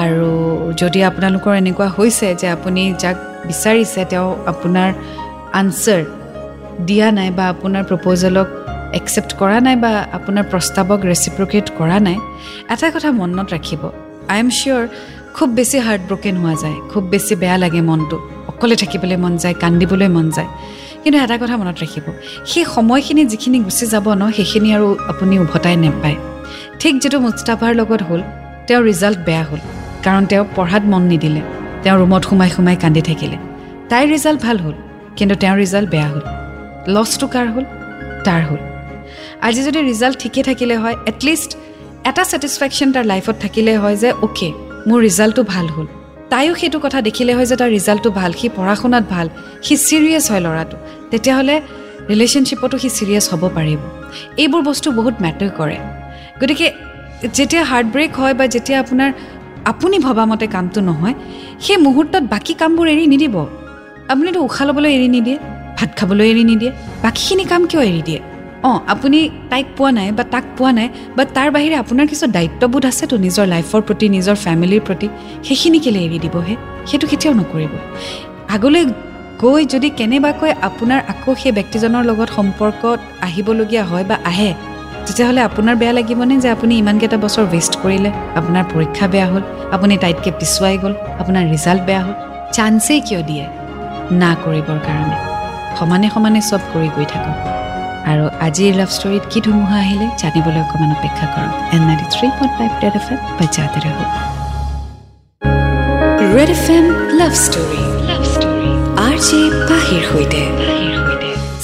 [0.02, 0.30] আৰু
[0.80, 3.16] যদি আপোনালোকৰ এনেকুৱা হৈছে যে আপুনি যাক
[3.48, 4.88] বিচাৰিছে তেওঁ আপোনাৰ
[5.60, 6.00] আনচাৰ
[6.88, 8.48] দিয়া নাই বা আপোনাৰ প্ৰপ'জেলক
[8.98, 12.16] একচেপ্ট কৰা নাই বা আপোনাৰ প্ৰস্তাৱক ৰেচিপ্ৰকেট কৰা নাই
[12.72, 13.82] এটা কথা মনত ৰাখিব।
[14.32, 14.82] আই এম চিয়'ৰ
[15.36, 18.16] খুব বেছি হাৰ্ট ব্ৰকেন হোৱা যায় খুব বেছি বেয়া লাগে মনটো।
[18.50, 20.50] অকলে থাকিবলৈ মন যায় কান্দিবলৈ মন যায়।
[21.02, 22.06] কিন্তু এটা কথা মনত ৰাখিব
[22.50, 26.16] সেই সময়খিনি যিখিনি গুচি যাব ন সেইখিনি আৰু আপুনি উভতাই নাপায়।
[26.80, 28.20] ঠিক যিটো মুস্তাফাৰ লগত হ'ল
[28.66, 29.60] তেওঁৰ ৰিজাল্ট বেয়া হ'ল।
[30.04, 31.42] কাৰণ তেওঁ পঢ়াত মন নিদিলে
[31.82, 33.36] তেওঁ ৰুমত সোমাই সোমাই কান্দি থাকিলে।
[33.90, 34.76] তাইৰ ৰিজাল্ট ভাল হ'ল
[35.16, 36.45] কিন্তু তেওঁৰ ৰিজাল্ট বেয়া হ'ল।
[36.94, 37.64] লছটো কাৰ হ'ল?
[38.26, 38.60] তাৰ হ'ল।
[39.42, 41.50] আজি যদি ৰিজাল্ট ঠিকে থাকিলে হয় এটলিষ্ট
[42.10, 44.48] এটা ছেটিছফেকশ্যন তাৰ লাইফত থাকিলে হয় যে অ'কে
[44.88, 45.86] মোৰ ৰিজাল্টটো ভাল হ'ল।
[46.30, 49.26] তাইও সেইটো কথা দেখিলে হয় যে তাৰ ৰিজাল্টটো ভাল সি পঢ়া শুনাত ভাল
[49.66, 50.76] সি ছিৰিয়াছ হয় ল'ৰাটো।
[51.10, 51.56] তেতিয়াহ'লে
[52.10, 53.80] ৰিলেশ্যনশ্বিপতো সি ছিৰিয়াছ হ'ব পাৰিব।
[54.42, 55.78] এইবোৰ বস্তু বহুত মেটাৰ কৰে।
[56.40, 56.66] গতিকে
[57.36, 59.10] যেতিয়া হাৰ্ট ব্ৰেক হয় বা যেতিয়া আপোনাৰ
[59.72, 61.14] আপুনি ভবামতে কামটো নহয়
[61.64, 63.36] সেই মুহূৰ্তত বাকী কামবোৰ এৰি নিদিব।
[64.12, 65.38] আপুনিতো উশাহ ল'বলৈ এৰি নিদিয়ে।
[65.78, 66.72] ভাত খাবলৈ এৰি নিদিয়ে
[67.04, 68.20] বাকীখিনি কাম কিয় এৰি দিয়ে?
[68.68, 69.18] অঁ আপুনি
[69.50, 73.46] তাইক পোৱা নাই বা তাক পোৱা নাই বা তাৰ বাহিৰে আপোনাৰ কিছু দায়িত্ববোধ আছেতো নিজৰ
[73.54, 75.06] লাইফৰ প্ৰতি নিজৰ ফেমিলিৰ প্ৰতি
[75.46, 76.54] সেইখিনি কেলৈ এৰি দিবহে
[76.88, 77.72] সেইটো কেতিয়াও নকৰিব।
[78.54, 78.82] আগলৈ
[79.42, 84.50] গৈ যদি কেনেবাকৈ আপোনাৰ আকৌ সেই ব্যক্তিজনৰ লগত সম্পৰ্কত আহিবলগীয়া হয় বা আহে
[85.06, 88.10] তেতিয়াহ'লে আপোনাৰ বেয়া লাগিবনে যে আপুনি ইমানকেইটা বছৰ ৱেষ্ট কৰিলে?
[88.38, 89.42] আপোনাৰ পৰীক্ষা বেয়া হ'ল
[89.76, 92.14] আপুনি তাইতকৈ পিছুৱাই গ'ল আপোনাৰ ৰিজাল্ট বেয়া হ'ল
[92.56, 93.44] চান্সেই কিয় দিয়ে?
[94.20, 95.35] না কৰিবৰ কাৰণে।
[95.78, 97.36] সমানে সমানে চব কৰি গৈ থাকক
[98.10, 102.52] আৰু আজিৰ লাভ ষ্টৰীত কি ধুমুহা আহিলে জানিবলৈ অকণমান অপেক্ষা কৰক। And ninety three point
[102.58, 104.04] five red F M বাজাতে ৰাখো
[106.36, 106.86] red F M
[107.20, 108.70] love story love story
[109.06, 110.42] R J পাহিৰ সৈতে।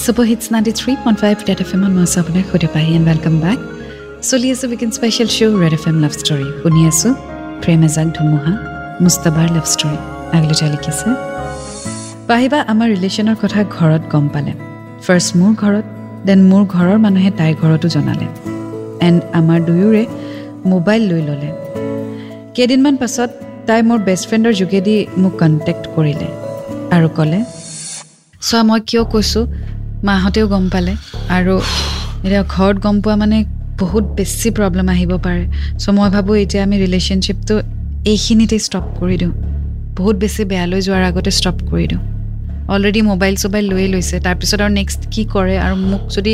[0.03, 3.05] Super hits ninety three point five red F এমত মই আছোঁ আপোনাৰ সৈতে পাহি এণ্ড
[3.11, 3.59] ৱেলকাম বেক
[4.29, 7.11] চলি আছোঁ weekend special show' red F M love story শুনি আছোঁ।
[7.63, 8.53] প্ৰেম এজাক ধুমুহা
[9.03, 9.97] মুস্তাবাৰ লাভ ষ্টৰী
[10.35, 11.09] আগলৈ লিখিছে
[12.29, 14.51] পাহিবা আমাৰ ৰিলেশ্যনৰ কথা ঘৰত গম পালে।
[15.05, 15.85] ফাৰ্ষ্ট মোৰ ঘৰত
[16.27, 18.27] দেন মোৰ ঘৰৰ মানুহে তাইৰ ঘৰতো জনালে।
[19.07, 20.03] এণ্ড আমাৰ দুয়োৰে
[20.71, 21.49] মোবাইল লৈ ল'লে।
[22.55, 23.29] কেইদিনমান পাছত
[23.67, 26.27] তাই মোৰ বেষ্ট ফ্ৰেণ্ডৰ যোগেদি মোক কণ্টেক্ট কৰিলে
[26.95, 27.39] আৰু ক'লে
[28.41, 29.43] চোৱা মই কিয় কৈছোঁ?
[30.07, 30.93] মাহঁতেও গম পালে
[31.37, 31.53] আৰু
[32.25, 33.37] এতিয়া ঘৰত গম পোৱা মানে
[33.81, 35.43] বহুত বেছি প্ৰব্লেম আহিব পাৰে।
[35.81, 37.55] চ' মই ভাবোঁ এতিয়া আমি ৰিলেশ্যনশ্বিপটো
[38.11, 39.33] এইখিনিতে ষ্টপ কৰি দিওঁ।
[39.97, 42.03] বহুত বেছি বেয়ালৈ যোৱাৰ আগতে ষ্টপ কৰি দিওঁ।
[42.73, 46.33] অলৰেডি মোবাইল চোবাইল লৈয়ে লৈছে। তাৰপিছত আৰু নেক্সট কি কৰে আৰু মোক যদি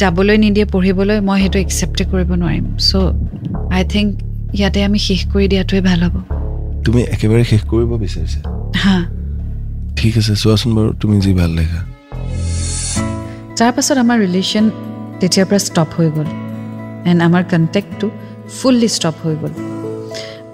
[0.00, 2.92] যাবলৈ নিদিয়ে পঢ়িবলৈ মই সেইটো একচেপ্টে কৰিব নোৱাৰিম। চ'
[3.76, 4.08] আই থিংক
[4.58, 6.14] ইয়াতে আমি শেষ কৰি দিয়াটোৱে ভাল হ'ব।
[6.84, 8.40] তুমি একেবাৰে শেষ কৰিব বিচাৰিছা?
[8.82, 8.96] হা।
[9.98, 11.80] ঠিক আছে চোৱাচোন বাৰু তুমি যি ভাল দেখা
[13.58, 14.64] তাৰ পাছত আমাৰ ৰিলেশ্যন
[15.20, 16.28] তেতিয়াৰ পৰা ষ্টপ হৈ গ'ল।
[17.10, 18.06] এণ্ড আমাৰ কণ্টেক্টটো
[18.56, 19.52] ফুল্লি ষ্টপ হৈ গ'ল।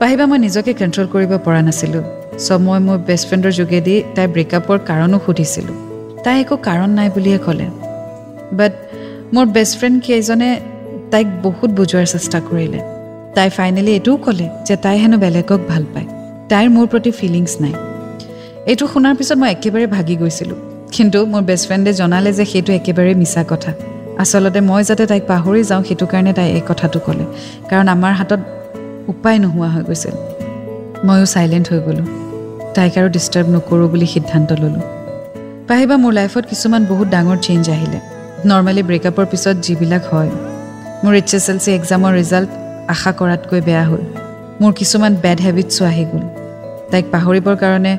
[0.00, 2.04] পাহিবা মই নিজকে কণ্ট্ৰল কৰিব পৰা নাছিলোঁ।
[2.46, 5.76] চ' মই মোৰ বেষ্ট ফ্ৰেণ্ডৰ যোগেদি তাইৰ ব্ৰেকআপৰ কাৰণো সুধিছিলোঁ।
[6.24, 7.66] তাই একো কাৰণ নাই বুলিয়ে ক'লে।
[8.58, 8.72] বাট
[9.34, 10.50] মোৰ বেষ্ট ফ্ৰেণ্ড কেইজনে
[11.12, 12.80] তাইক বহুত বুজোৱাৰ চেষ্টা কৰিলে।
[13.34, 16.08] তাই ফাইনেলি এইটোও ক'লে যে তাই হেনো বেলেগক ভাল পায়।
[16.50, 17.74] তাইৰ মোৰ প্ৰতি ফিলিংছ নাই।
[18.70, 20.58] এইটো শুনাৰ পিছত মই একেবাৰে ভাগি গৈছিলোঁ।
[20.92, 23.72] কিন্তু মোৰ বেষ্ট ফ্ৰেণ্ডে জনালে যে সেইটো একেবাৰে মিছা কথা।
[24.22, 27.24] আচলতে মই যাতে তাইক পাহৰি যাওঁ সেইটো কাৰণে তাই এই কথাটো ক'লে।
[27.70, 28.40] কাৰণ আমাৰ হাতত
[29.12, 30.14] উপায় নোহোৱা হৈ গৈছিল।
[31.06, 32.29] ময়ো চাইলেণ্ট হৈ গ'লোঁ।
[32.76, 34.84] তাইক আৰু ডিষ্টাৰ্ব নকৰোঁ বুলি সিদ্ধান্ত ল'লোঁ।
[35.68, 37.98] পাহিবা মোৰ লাইফত কিছুমান বহুত ডাঙৰ চেঞ্জ আহিলে।
[38.50, 40.30] নৰ্মেলি ব্ৰেকআপৰ পিছত যিবিলাক হয়
[41.02, 42.50] মোৰ এইচ এছ এল চি এক্সামৰ ৰিজাল্ট
[42.94, 44.02] আশা কৰাতকৈ বেয়া হ'ল।
[44.60, 46.24] মোৰ কিছুমান বেড হেবিটছো আহি গ'ল।
[46.90, 47.92] তাইক পাহৰিবৰ কাৰণে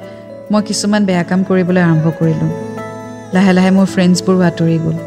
[0.51, 2.51] মই কিছুমান বেয়া কাম কৰিবলৈ আৰম্ভ কৰিলোঁ।
[3.35, 4.97] লাহে লাহে মোৰ ফ্ৰেণ্ডছবোৰো আঁতৰি গ'ল।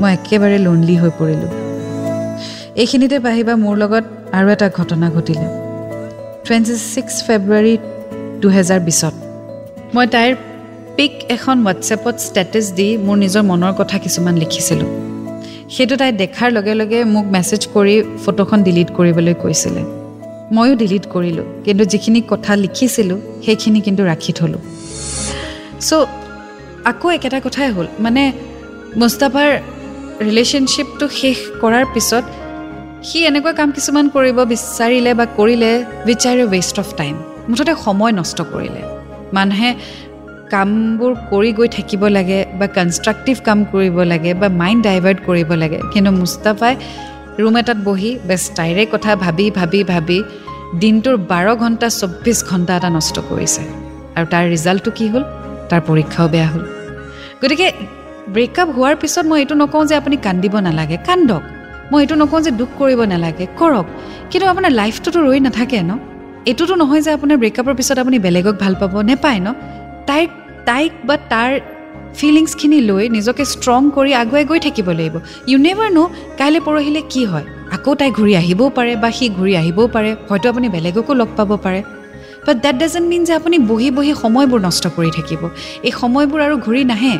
[0.00, 1.50] মই একেবাৰে লোনলি হৈ পৰিলোঁ।
[2.82, 4.04] এইখিনিতে পাহিবা মোৰ লগত
[4.36, 5.46] আৰু এটা ঘটনা ঘটিলে।
[6.44, 7.74] টুৱেণ্টি ছিক্স ফেব্ৰুৱাৰী
[8.44, 9.14] দুহেজাৰ বিছত।
[9.94, 10.32] মই তাইৰ
[10.96, 14.88] পিক এখন হোৱাটছএপত ষ্টেটাছ দি মোৰ নিজৰ মনৰ কথা কিছুমান লিখিছিলোঁ।
[15.74, 19.82] সেইটো তাই দেখাৰ লগে লগে মোক মেছেজ কৰি ফটোখন ডিলিট কৰিবলৈ কৈছিলে।
[20.56, 24.62] ময়ো ডিলিট কৰিলোঁ কিন্তু যিখিনি কথা লিখিছিলোঁ সেইখিনি কিন্তু ৰাখি থ'লোঁ।
[25.88, 26.08] চ'
[26.90, 28.22] আকৌ একেটা কথাই হ'ল মানে
[29.00, 29.50] মুস্তাফাৰ
[30.26, 32.24] ৰিলেশ্যনশ্বিপটো শেষ কৰাৰ পিছত
[33.08, 35.72] সি এনেকুৱা কাম কিছুমান কৰিব বিচাৰিলে বা কৰিলে
[36.06, 37.14] which are a waste of time
[37.48, 38.82] মুঠতে সময় নষ্ট কৰিলে।
[39.32, 39.74] মানুহে
[40.50, 45.78] কামবোৰ কৰি গৈ থাকিব লাগে বা কনষ্ট্ৰাক্টিভ কাম কৰিব লাগে বা মাইণ্ড ডাইভাৰ্ট কৰিব লাগে।
[45.92, 46.76] কিন্তু মুস্তাফাই
[47.38, 50.22] ৰুম এটাত বহি বেছ তাইৰে কথা ভাবি ভাবি ভাবি
[50.80, 53.62] দিনটোৰ বাৰ ঘণ্টা চৌব্বিছ ঘণ্টা এটা নষ্ট কৰিছে।
[54.16, 55.24] আৰু তাৰ ৰিজাল্টটো কি হ'ল?
[55.68, 56.64] তাৰ পৰীক্ষাও বেয়া হ'ল।
[57.42, 57.72] গতিকে
[58.28, 61.42] ব্ৰেকআপ হোৱাৰ পিছত মই এইটো নকওঁ যে আপুনি কান্দিব নালাগে। কান্দক।
[61.92, 63.86] মই এইটো নকওঁ যে দুখ কৰিব নালাগে। কৰক।
[64.30, 65.92] কিন্তু আপোনাৰ লাইফটোতো ৰৈ নাথাকে ন?
[66.46, 69.48] এইটোতো নহয় যে আপোনাৰ ব্ৰেকআপৰ পিছত আপুনি বেলেগক ভাল পাব নেপায় ন?
[70.06, 70.30] তাইক
[70.68, 71.50] তাইক বা তাৰ
[72.18, 75.14] ফিলিংছখিনি লৈ নিজকে ষ্ট্ৰং কৰি আগুৱাই গৈ থাকিব লাগিব।
[75.50, 79.52] ইউ নেভাৰ ন' কাইলৈ পৰহিলে কি হয়। আকৌ তাই ঘূৰি আহিবও পাৰে বা সি ঘূৰি
[79.56, 81.80] আহিবও পাৰে। হয়তো আপুনি বেলেগকো লগ পাব পাৰে।
[82.46, 85.42] বাট ডেট ডাজেণ্ট মিন যে আপুনি বহি বহি সময়বোৰ নষ্ট কৰি থাকিব।
[85.82, 87.14] এই সময়বোৰ আৰু ঘূৰি নাহে।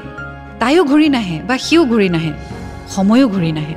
[0.60, 2.32] তাইও ঘূৰি নাহে বা সিও ঘূৰি নাহে।
[2.94, 3.74] সময়ো ঘূৰি নাহে।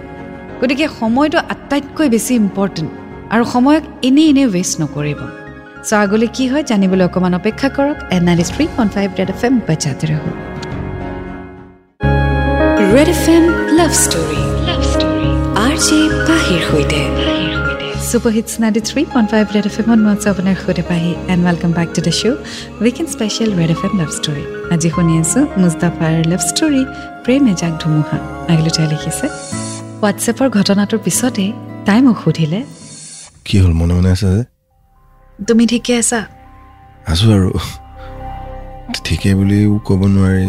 [0.62, 2.90] গতিকে সময়টো আটাইতকৈ বেছি ইম্পৰ্টেণ্ট
[3.34, 5.20] আৰু সময়ক এনেই এনেই ৱেষ্ট নকৰিব।
[5.89, 9.41] চ' আগলৈ কি হয় জানিবলৈ অকণমান অপেক্ষা কৰক। And ninety three point five red F
[9.47, 10.32] M বাজাতে ৰহো
[12.95, 13.43] red F M
[13.80, 15.30] love story love story
[15.65, 17.02] R J পাহিৰ সৈতে
[18.10, 21.41] super hits ninety three point five red F এমত মই আছোঁ আপোনাৰ সৈতে পাহি and
[21.47, 22.38] welcome back to the show'
[22.84, 26.82] weekend special red F M love story আজি শুনি আছোঁ মুস্তাফাৰ লাভ ষ্টৰী
[27.26, 28.17] প্ৰেম এজাক ধুমুহা।
[28.52, 29.26] আগলৈ তাই লিখিছে
[30.00, 31.45] হোৱাটছএপৰ ঘটনাটোৰ পিছতে
[31.88, 32.60] তাই মোক সুধিলে
[33.47, 34.43] কি হ'ল মনে মনে আছে যে?
[35.39, 36.21] তুমি ঠিকে আছা?
[37.08, 37.50] আছোঁ আৰু।
[39.06, 40.47] ঠিকেই বুলিও ক'ব নোৱাৰি।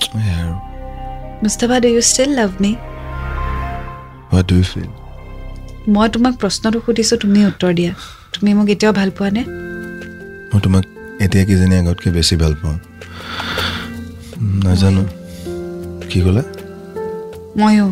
[0.00, 0.54] সেয়াই আৰু।
[1.42, 2.70] Mustafa do you still love me
[4.32, 4.90] what do you feel
[5.88, 7.92] মই তোমাক প্ৰশ্নটো সুধিছোঁ তুমি উত্তৰ দিয়া।
[8.32, 9.42] তুমি মোক এতিয়াও ভাল পোৱা নে?
[10.50, 10.84] মই তোমাক
[11.20, 12.78] এতিয়া কিজানি আগতকৈ বেছি ভাল পাওঁ।
[14.64, 15.02] নাজানো।
[16.10, 16.42] কি ক'লা?
[17.58, 17.86] ময়ো।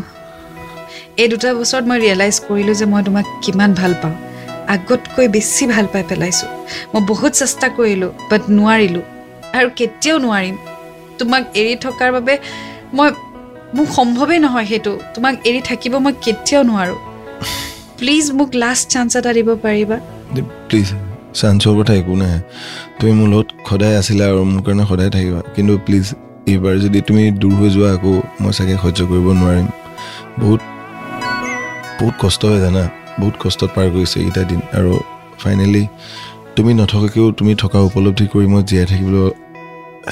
[1.17, 4.32] এই দুটা বছৰত মই ৰিয়েলাইজ কৰিলোঁ যে মই তোমাক কিমান ভাল পাওঁ।
[4.75, 6.49] আগতকৈ বেছি ভাল পাই পেলাইছোঁ।
[6.95, 9.05] মই বহুত চেষ্টা কৰিলোঁ বাট নোৱাৰিলোঁ।
[9.59, 10.57] আৰু কেতিয়াও নোৱাৰিম।
[11.19, 12.39] তোমাক এৰি থকাৰ বাবে
[12.97, 13.09] মই
[13.77, 16.99] মোক সম্ভৱেই নহয় সেইটো। তোমাক এৰি থাকিব মই কেতিয়াও নোৱাৰোঁ।
[17.99, 19.97] প্লিজ মোক লাষ্ট চান্স এটা দিব পাৰিবা?
[20.69, 20.89] প্লিজ
[21.41, 22.41] চান্সৰ কথা একো নাই।
[22.99, 26.07] তুমি মোৰ লগত সদায় আছিলা আৰু মোৰ কাৰণে সদায় থাকিবা। কিন্তু প্লিজ
[26.53, 29.67] এইবাৰ যদি তুমি দূৰ হৈ যোৱা আকৌ মই চাগে সহ্য কৰিব নোৱাৰিম।
[30.43, 30.61] বহুত
[32.01, 34.93] বহুত কষ্ট হয় জানা। বহুত কষ্টত পাৰ কৰিছে এইকেইটা দিন। আৰু
[35.43, 35.87] ফাইনেলি
[36.57, 39.31] তুমি নথকাকেও তুমি থকা উপলব্ধি কৰি মই জীয়াই থাকিবলৈ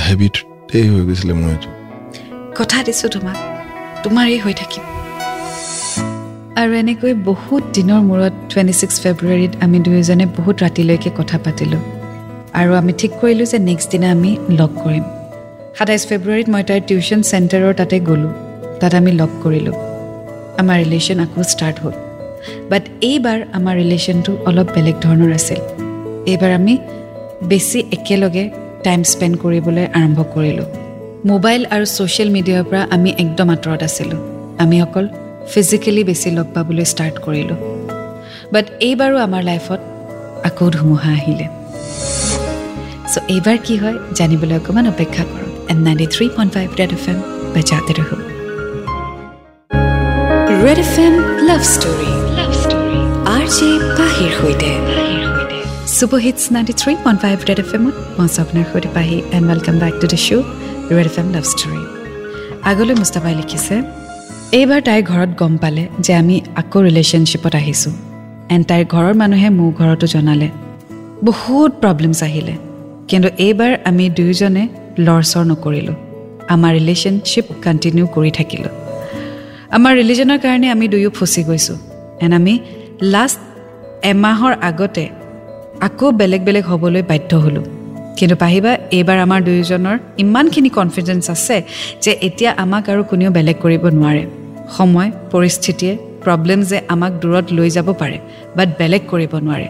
[0.09, 1.71] হেবিটেই হৈ গৈছিলে মোৰ এইটো।
[2.59, 3.37] কথা দিছোঁ তোমাক।
[4.05, 4.85] তোমাৰেই হৈ থাকিম।
[6.61, 11.83] আৰু এনেকৈ বহুত দিনৰ মূৰত টুৱেণ্টি ছিক্স ফেব্ৰুৱাৰীত আমি দুয়োজনে বহুত ৰাতিলৈকে কথা পাতিলোঁ।
[12.61, 15.05] আৰু আমি ঠিক কৰিলোঁ যে নেক্সট দিনা আমি লগ কৰিম।
[15.79, 18.33] সাতাইছ ফেব্ৰুৱাৰীত মই তাইৰ টিউশ্যন চেণ্টাৰৰ তাতে গ'লোঁ।
[18.81, 19.77] তাত আমি লগ কৰিলোঁ।
[20.61, 22.10] আমাৰ ৰিলেশ্যন আকৌ ষ্টাৰ্ট হ'ল।
[22.71, 25.61] বাট এইবাৰ আমাৰ ৰিলেশ্যনটো অলপ বেলেগ ধৰণৰ আছিল।
[26.33, 26.75] এইবাৰ আমি
[27.51, 28.45] বেছি একেলগে
[28.87, 30.69] টাইম স্পেণ্ড কৰিবলৈ আৰম্ভ কৰিলোঁ।
[31.31, 34.21] মোবাইল আৰু ছ'চিয়েল মিডিয়াৰ পৰা আমি একদম আঁতৰত আছিলোঁ।
[34.63, 35.07] আমি অকল
[35.53, 37.59] ফিজিকেলি বেছি লগ পাবলৈ ষ্টাৰ্ট কৰিলোঁ।
[38.55, 39.81] বাট এইবাৰো আমাৰ লাইফত
[40.49, 41.47] আকৌ ধুমুহা আহিলে।
[43.13, 47.05] চ' এইবাৰ কি হয় জানিবলৈ অকণমান অপেক্ষা কৰক। And ninety three point five red F
[47.13, 47.19] M
[47.55, 47.93] বাজাতে
[50.65, 51.15] red F M
[51.49, 52.20] love story
[53.51, 54.71] R J পাহিৰ সৈতে।
[55.97, 59.77] Super hits ninety three point five red F এমত মই আপোনাৰ সৈতে পাহি and welcome
[59.83, 60.45] back to the show'
[60.97, 61.83] red F M love story
[62.71, 63.75] আগলৈ মুস্তাফাই লিখিছে
[64.59, 67.93] এইবাৰ তাইৰ ঘৰত গম পালে যে আমি আকৌ ৰিলেশ্যনশ্বিপত আহিছোঁ।
[68.55, 70.49] এণ্ড তাইৰ ঘৰৰ মানুহে মোৰ ঘৰতো জনালে।
[71.29, 72.55] বহুত প্ৰব্লেমছ আহিলে।
[73.11, 74.65] কিন্তু এইবাৰ আমি দুয়োজনে
[75.07, 75.97] লৰচৰ নকৰিলোঁ।
[76.55, 78.73] আমাৰ ৰিলেশ্যনশ্বিপ কণ্টিনিউ কৰি থাকিলোঁ।
[79.77, 81.79] আমাৰ ৰিলিজনৰ কাৰণে আমি দুয়ো ফচি গৈছোঁ।
[82.25, 82.55] এণ্ড আমি
[83.03, 83.41] লাষ্ট
[84.05, 85.09] এমাহৰ আগতে
[85.81, 87.65] আকৌ বেলেগ বেলেগ হ'বলৈ বাধ্য হ'লোঁ।
[88.19, 91.63] কিন্তু পাহিবা এইবাৰ আমাৰ দুয়োজনৰ ইমানখিনি কনফিডেঞ্চ আছে
[92.03, 94.25] যে এতিয়া আমাক আৰু কোনেও বেলেগ কৰিব নোৱাৰে।
[94.77, 95.93] সময় পৰিস্থিতিয়ে
[96.25, 98.19] প্ৰব্লেম যে আমাক দূৰত লৈ যাব পাৰে
[98.57, 99.69] বাট বেলেগ কৰিব নোৱাৰে।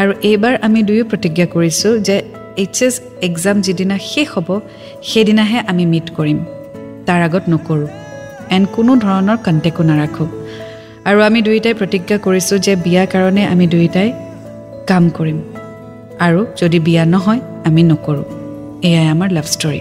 [0.00, 2.16] আৰু এইবাৰ আমি দুয়ো প্ৰতিজ্ঞা কৰিছোঁ যে
[2.62, 4.48] এইচ এছ এক্সাম যিদিনা শেষ হ'ব
[5.10, 6.38] সেইদিনাহে আমি মিট কৰিম।
[7.06, 7.88] তাৰ আগত নকৰোঁ।
[8.50, 10.28] এণ্ড কোনো ধৰণৰ কণ্টেক্টো নাৰাখোঁ।
[11.10, 14.08] আৰু আমি দুয়োটাই প্ৰতিজ্ঞা কৰিছোঁ যে বিয়াৰ কাৰণে আমি দুয়োটাই
[14.90, 15.38] কাম কৰিম।
[16.26, 18.26] আৰু যদি বিয়া নহয় আমি নকৰোঁ।
[18.88, 19.80] এয়াই আমাৰ লাভ ষ্টৰী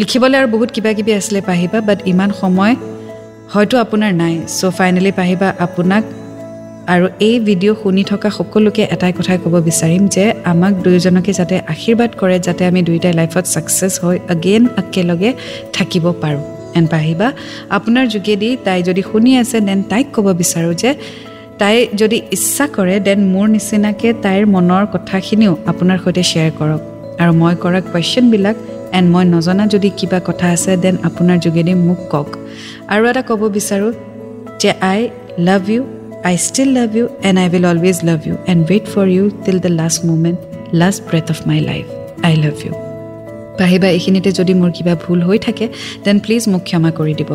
[0.00, 2.74] লিখিবলৈ আৰু বহুত কিবা কিবি আছিলে পাহিবা বাট ইমান সময়
[3.52, 6.02] হয়তো আপোনাৰ নাই। চ' ফাইনেলি পাহিবা আপোনাক
[6.94, 12.10] আৰু এই ভিডিঅ' শুনি থকা সকলোকে এটাই কথাই ক'ব বিচাৰিম যে আমাক দুয়োজনকে যাতে আশীৰ্বাদ
[12.20, 15.30] কৰে যাতে আমি দুয়োটাই লাইফত ছাকচেছ হৈ এগেইন একেলগে
[15.76, 17.28] থাকিব পাৰোঁ। এণ্ড পাহিবা।
[17.76, 20.90] আপোনাৰ যোগেদি তাই যদি শুনি আছে দেন তাইক ক'ব বিচাৰোঁ যে
[21.60, 26.80] তাই যদি ইচ্ছা কৰে দেন মোৰ নিচিনাকৈ তাইৰ মনৰ কথাখিনিও আপোনাৰ সৈতে শ্বেয়াৰ কৰক।
[27.22, 28.56] আৰু মই কৰা কুৱেশ্যনবিলাক
[28.96, 32.28] এণ্ড মই নজনা যদি কিবা কথা আছে দেন আপোনাৰ যোগেদি মোক কওক।
[32.92, 33.92] আৰু এটা ক'ব বিচাৰোঁ
[34.60, 35.00] যে I
[35.48, 35.82] love you
[36.28, 39.58] I still love you and I will always love you and wait for you till
[39.64, 40.38] the last moment
[40.80, 41.84] last breath of my life
[42.28, 42.89] I love you
[43.60, 45.66] পাহিবা এইখিনিতে যদি মোৰ কিবা ভুল হৈ থাকে
[46.04, 47.30] দেন প্লিজ মোক ক্ষমা কৰি দিব।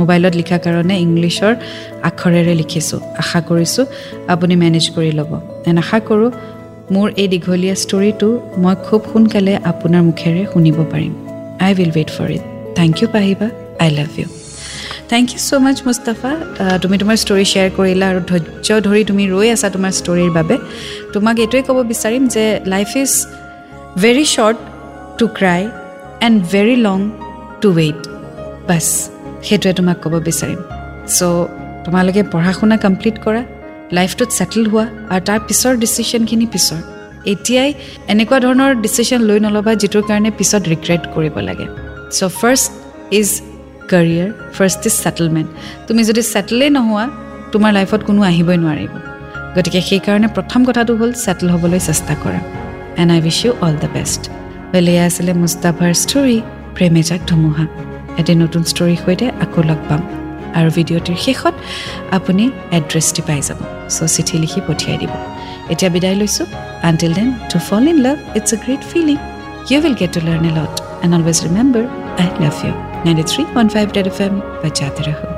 [0.00, 1.52] মোবাইলত লিখা কাৰণে ইংলিছৰ
[2.08, 3.84] আখৰেৰে লিখিছোঁ। আশা কৰিছোঁ
[4.32, 5.30] আপুনি মেনেজ কৰি ল'ব।
[5.68, 6.30] এণ্ড আশা কৰোঁ
[6.94, 8.28] মোৰ এই দীঘলীয়া ষ্টৰিটো
[8.62, 11.12] মই খুব সোনকালে আপোনাৰ মুখেৰে শুনিব পাৰিম।
[11.64, 12.42] I will wait for it
[12.78, 13.46] thank you পাহিবা
[13.82, 14.28] I love you
[15.12, 16.30] thank you so' much Mustafa.
[16.82, 20.56] তুমি তোমাৰ ষ্টৰি শ্বেয়াৰ কৰিলা আৰু ধৈৰ্য ধৰি তুমি ৰৈ আছা তোমাৰ ষ্টৰিৰ বাবে।
[21.14, 23.12] তোমাক এইটোৱে ক'ব বিচাৰিম যে life is
[24.02, 24.58] very short
[25.18, 25.62] to cry
[26.26, 26.98] and very long
[27.62, 28.00] to wait
[28.68, 28.86] bus
[29.46, 30.60] সেইটোৱে তোমাক ক'ব বিচাৰিম।
[31.16, 31.20] চ'
[31.84, 33.42] তোমালোকে পঢ়া শুনা কমপ্লিট কৰা
[33.96, 36.80] লাইফটোত ছেটেল হোৱা আৰু তাৰ পিছৰ ডিচিশ্যনখিনি পিছৰ।
[37.32, 37.70] এতিয়াই
[38.12, 41.66] এনেকুৱা ধৰণৰ ডিচিশ্যন লৈ নল'বা যিটোৰ কাৰণে পিছত ৰিগ্ৰেট কৰিব লাগে।
[42.16, 42.70] So' first
[43.18, 43.28] is
[43.90, 45.48] career first is settlement
[45.86, 47.04] তুমি যদি ছেটেলেই নোহোৱা
[47.52, 48.92] তোমাৰ লাইফত কোনো আহিবই নোৱাৰিব।
[49.56, 52.40] গতিকে সেইকাৰণে প্ৰথম কথাটো হ'ল ছেটেল হ'বলৈ চেষ্টা কৰা।
[53.00, 54.22] And I wish you all the best
[54.74, 56.38] এয়া আছিলে মুস্তাফাৰ ষ্টৰী
[56.76, 57.66] প্ৰেমেজাক ধুমুহা।
[58.20, 60.02] এটি নতুন ষ্টৰীৰ সৈতে আকৌ লগ পাম।
[60.58, 61.54] আৰু ভিডিঅ'টিৰ শেষত
[62.18, 62.44] আপুনি
[62.78, 63.58] এড্ৰেছটি পাই যাব।
[63.94, 65.12] চ' চিঠি লিখি পঠিয়াই দিব।
[65.72, 66.46] এতিয়া বিদায় লৈছোঁ।
[66.88, 69.16] Until then to fall in love it's a great feeling
[69.70, 71.84] you will get to learn a lot and always remember
[72.22, 72.72] I love you
[73.04, 75.33] ninety three one five red F M বাচ্চাতে ৰাখোঁ